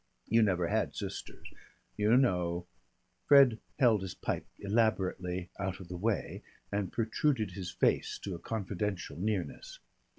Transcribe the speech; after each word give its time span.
You 0.27 0.41
never 0.41 0.67
had 0.69 0.95
sisters. 0.95 1.45
You 1.95 2.17
know" 2.17 2.65
Fred 3.27 3.59
held 3.77 4.01
his 4.01 4.15
pipe 4.15 4.47
elaborately 4.57 5.51
out 5.59 5.79
of 5.79 5.89
the 5.89 5.95
way 5.95 6.41
and 6.71 6.91
protruded 6.91 7.51
his 7.51 7.69
face 7.69 8.17
to 8.23 8.33
a 8.33 8.39
confidential 8.39 9.15
nearness. 9.19 9.77